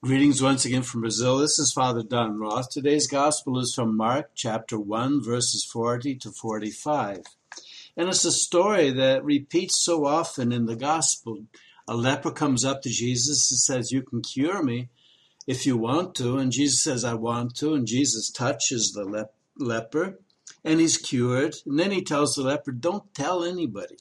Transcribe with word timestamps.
Greetings 0.00 0.40
once 0.40 0.64
again 0.64 0.84
from 0.84 1.00
Brazil. 1.00 1.38
This 1.38 1.58
is 1.58 1.72
Father 1.72 2.04
Don 2.04 2.38
Roth. 2.38 2.70
Today's 2.70 3.08
gospel 3.08 3.58
is 3.58 3.74
from 3.74 3.96
Mark 3.96 4.30
chapter 4.36 4.78
1, 4.78 5.24
verses 5.24 5.68
40 5.72 6.14
to 6.18 6.30
45. 6.30 7.24
And 7.96 8.08
it's 8.08 8.24
a 8.24 8.30
story 8.30 8.92
that 8.92 9.24
repeats 9.24 9.82
so 9.84 10.06
often 10.06 10.52
in 10.52 10.66
the 10.66 10.76
gospel. 10.76 11.46
A 11.88 11.96
leper 11.96 12.30
comes 12.30 12.64
up 12.64 12.80
to 12.82 12.88
Jesus 12.88 13.50
and 13.50 13.58
says, 13.58 13.90
You 13.90 14.02
can 14.02 14.22
cure 14.22 14.62
me 14.62 14.88
if 15.48 15.66
you 15.66 15.76
want 15.76 16.14
to. 16.14 16.38
And 16.38 16.52
Jesus 16.52 16.80
says, 16.80 17.04
I 17.04 17.14
want 17.14 17.56
to. 17.56 17.74
And 17.74 17.84
Jesus 17.84 18.30
touches 18.30 18.92
the 18.92 19.02
lep- 19.02 19.34
leper 19.58 20.20
and 20.64 20.78
he's 20.78 20.96
cured. 20.96 21.56
And 21.66 21.76
then 21.76 21.90
he 21.90 22.04
tells 22.04 22.36
the 22.36 22.42
leper, 22.42 22.70
Don't 22.70 23.12
tell 23.14 23.42
anybody. 23.42 23.96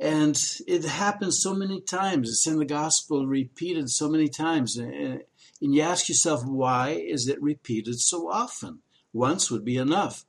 And 0.00 0.40
it 0.66 0.84
happens 0.84 1.42
so 1.42 1.54
many 1.54 1.80
times. 1.80 2.30
It's 2.30 2.46
in 2.46 2.58
the 2.58 2.64
gospel 2.64 3.26
repeated 3.26 3.90
so 3.90 4.08
many 4.08 4.28
times. 4.28 4.78
Uh, 4.78 5.18
and 5.60 5.74
you 5.74 5.82
ask 5.82 6.08
yourself, 6.08 6.42
why 6.44 6.90
is 6.90 7.28
it 7.28 7.40
repeated 7.42 8.00
so 8.00 8.30
often? 8.30 8.78
Once 9.12 9.50
would 9.50 9.64
be 9.64 9.76
enough. 9.76 10.24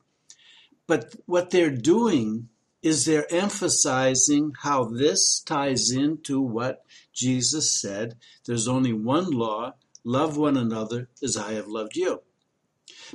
But 0.88 1.16
what 1.26 1.52
they're 1.52 1.76
doing 1.76 2.50
is 2.82 3.06
they're 3.06 3.32
emphasizing 3.32 4.54
how 4.62 4.84
this 4.84 5.40
ties 5.40 5.90
into 5.90 6.42
what 6.42 6.84
Jesus 7.14 7.80
said 7.80 8.16
there's 8.46 8.68
only 8.68 8.92
one 8.92 9.30
law 9.30 9.74
love 10.04 10.36
one 10.36 10.58
another 10.58 11.08
as 11.24 11.38
I 11.38 11.54
have 11.54 11.68
loved 11.68 11.96
you. 11.96 12.22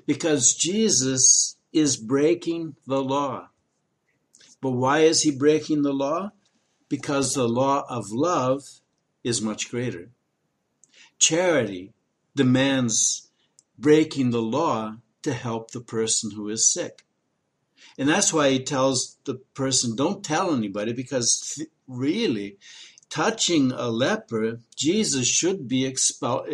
Because 0.06 0.54
Jesus 0.54 1.56
is 1.72 1.96
breaking 1.96 2.76
the 2.86 3.02
law. 3.02 3.48
But 4.60 4.70
why 4.70 5.00
is 5.00 5.22
he 5.22 5.30
breaking 5.30 5.82
the 5.82 5.92
law? 5.92 6.30
Because 6.88 7.34
the 7.34 7.48
law 7.48 7.84
of 7.88 8.10
love 8.10 8.62
is 9.24 9.42
much 9.42 9.70
greater. 9.70 10.10
Charity 11.18 11.92
demands 12.34 13.28
breaking 13.78 14.30
the 14.30 14.42
law 14.42 14.96
to 15.22 15.32
help 15.32 15.70
the 15.70 15.80
person 15.80 16.30
who 16.32 16.48
is 16.48 16.72
sick. 16.72 17.04
And 17.98 18.08
that's 18.08 18.32
why 18.32 18.50
he 18.50 18.62
tells 18.62 19.16
the 19.24 19.36
person, 19.54 19.96
don't 19.96 20.24
tell 20.24 20.54
anybody, 20.54 20.92
because 20.92 21.54
th- 21.56 21.68
really, 21.86 22.58
touching 23.08 23.72
a 23.72 23.88
leper, 23.88 24.60
Jesus 24.76 25.26
should 25.26 25.66
be 25.66 25.86
expelled, 25.86 26.46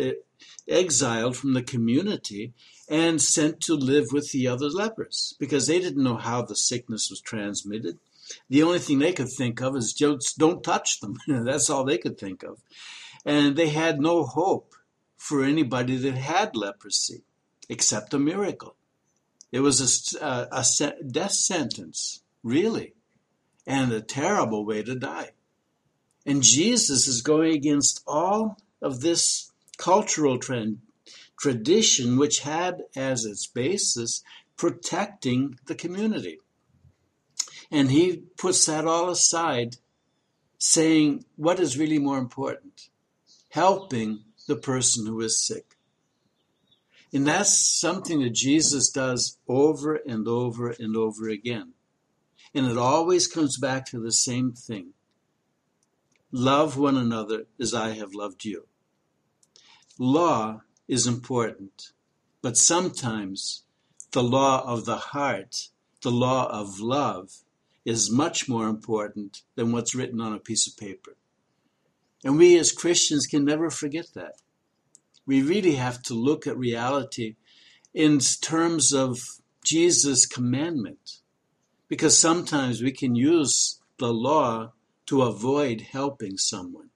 exiled 0.67 1.35
from 1.35 1.53
the 1.53 1.63
community 1.63 2.53
and 2.89 3.21
sent 3.21 3.61
to 3.61 3.75
live 3.75 4.07
with 4.11 4.31
the 4.31 4.47
other 4.47 4.69
lepers 4.69 5.35
because 5.39 5.67
they 5.67 5.79
didn't 5.79 6.03
know 6.03 6.17
how 6.17 6.41
the 6.41 6.55
sickness 6.55 7.09
was 7.09 7.21
transmitted. 7.21 7.99
The 8.49 8.63
only 8.63 8.79
thing 8.79 8.99
they 8.99 9.13
could 9.13 9.29
think 9.29 9.61
of 9.61 9.75
is 9.75 9.93
just 9.93 10.37
don't 10.37 10.63
touch 10.63 10.99
them. 10.99 11.17
That's 11.27 11.69
all 11.69 11.83
they 11.83 11.97
could 11.97 12.17
think 12.17 12.43
of. 12.43 12.59
And 13.25 13.55
they 13.55 13.69
had 13.69 13.99
no 13.99 14.23
hope 14.23 14.75
for 15.17 15.43
anybody 15.43 15.95
that 15.97 16.15
had 16.15 16.55
leprosy 16.55 17.23
except 17.69 18.13
a 18.13 18.19
miracle. 18.19 18.75
It 19.51 19.61
was 19.61 20.15
a, 20.15 20.23
uh, 20.23 20.45
a, 20.51 20.83
a 20.83 21.03
death 21.03 21.31
sentence, 21.31 22.21
really, 22.43 22.93
and 23.65 23.91
a 23.91 24.01
terrible 24.01 24.65
way 24.65 24.83
to 24.83 24.95
die. 24.95 25.29
And 26.25 26.43
Jesus 26.43 27.07
is 27.07 27.21
going 27.21 27.53
against 27.53 28.01
all 28.07 28.57
of 28.81 29.01
this 29.01 29.51
cultural 29.77 30.37
trend, 30.37 30.79
tradition, 31.37 32.17
which 32.17 32.39
had 32.39 32.83
as 32.95 33.25
its 33.25 33.47
basis 33.47 34.23
protecting 34.57 35.59
the 35.65 35.75
community. 35.75 36.39
And 37.73 37.89
he 37.89 38.17
puts 38.37 38.67
that 38.67 38.85
all 38.85 39.09
aside, 39.09 39.77
saying, 40.59 41.25
what 41.37 41.59
is 41.59 41.75
really 41.75 41.97
more 41.97 42.19
important? 42.19 42.89
Helping 43.49 44.19
the 44.47 44.55
person 44.55 45.07
who 45.07 45.19
is 45.21 45.43
sick. 45.43 45.75
And 47.11 47.25
that's 47.25 47.79
something 47.79 48.21
that 48.21 48.33
Jesus 48.33 48.91
does 48.91 49.39
over 49.47 49.95
and 49.95 50.27
over 50.27 50.69
and 50.69 50.95
over 50.95 51.27
again. 51.27 51.73
And 52.53 52.67
it 52.67 52.77
always 52.77 53.27
comes 53.27 53.57
back 53.57 53.87
to 53.87 53.99
the 53.99 54.11
same 54.11 54.51
thing 54.51 54.93
love 56.31 56.77
one 56.77 56.97
another 56.97 57.45
as 57.59 57.73
I 57.73 57.91
have 57.91 58.13
loved 58.13 58.45
you. 58.45 58.67
Law 59.99 60.61
is 60.87 61.05
important, 61.05 61.91
but 62.41 62.57
sometimes 62.57 63.63
the 64.11 64.23
law 64.23 64.63
of 64.65 64.85
the 64.85 64.97
heart, 64.97 65.69
the 66.01 66.11
law 66.11 66.47
of 66.47 66.79
love, 66.79 67.43
is 67.85 68.11
much 68.11 68.47
more 68.47 68.67
important 68.67 69.41
than 69.55 69.71
what's 69.71 69.95
written 69.95 70.21
on 70.21 70.33
a 70.33 70.39
piece 70.39 70.67
of 70.67 70.77
paper. 70.77 71.15
And 72.23 72.37
we 72.37 72.57
as 72.57 72.71
Christians 72.71 73.25
can 73.25 73.43
never 73.43 73.69
forget 73.69 74.07
that. 74.15 74.35
We 75.25 75.41
really 75.41 75.75
have 75.75 76.01
to 76.03 76.13
look 76.13 76.47
at 76.47 76.57
reality 76.57 77.35
in 77.93 78.19
terms 78.19 78.93
of 78.93 79.19
Jesus' 79.63 80.25
commandment. 80.25 81.19
Because 81.89 82.17
sometimes 82.17 82.81
we 82.81 82.91
can 82.91 83.15
use 83.15 83.79
the 83.99 84.13
law 84.13 84.73
to 85.07 85.21
avoid 85.21 85.81
helping 85.81 86.37
someone. 86.37 86.89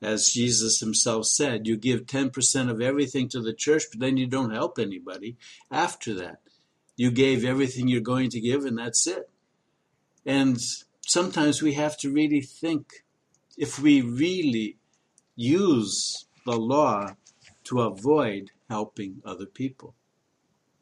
As 0.00 0.30
Jesus 0.30 0.80
himself 0.80 1.26
said, 1.26 1.66
you 1.66 1.76
give 1.76 2.06
10% 2.06 2.70
of 2.70 2.80
everything 2.80 3.28
to 3.28 3.40
the 3.40 3.52
church, 3.52 3.84
but 3.90 4.00
then 4.00 4.16
you 4.16 4.26
don't 4.26 4.52
help 4.52 4.78
anybody 4.78 5.36
after 5.70 6.14
that. 6.14 6.40
You 6.96 7.10
gave 7.10 7.44
everything 7.44 7.88
you're 7.88 8.00
going 8.00 8.30
to 8.30 8.40
give, 8.40 8.64
and 8.64 8.78
that's 8.78 9.06
it. 9.06 9.28
And 10.24 10.58
sometimes 11.06 11.62
we 11.62 11.74
have 11.74 11.96
to 11.98 12.12
really 12.12 12.40
think 12.40 13.04
if 13.56 13.78
we 13.78 14.00
really 14.00 14.76
use 15.36 16.26
the 16.44 16.56
law 16.56 17.16
to 17.64 17.80
avoid 17.80 18.50
helping 18.68 19.22
other 19.24 19.46
people. 19.46 19.94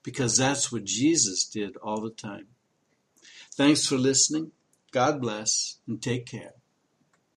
Because 0.03 0.37
that's 0.37 0.73
what 0.73 0.85
Jesus 0.85 1.45
did 1.45 1.77
all 1.79 2.01
the 2.01 2.11
time. 2.11 2.47
Thanks 3.55 3.87
for 3.87 3.97
listening. 3.97 4.53
God 4.93 5.21
bless 5.21 5.79
and 5.87 6.01
take 6.01 6.27
care. 6.27 6.55